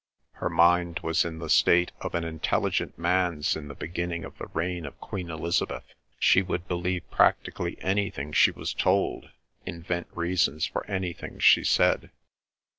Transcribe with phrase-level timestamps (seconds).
[0.31, 4.47] Her mind was in the state of an intelligent man's in the beginning of the
[4.47, 5.83] reign of Queen Elizabeth;
[6.17, 9.29] she would believe practically anything she was told,
[9.63, 12.09] invent reasons for anything she said.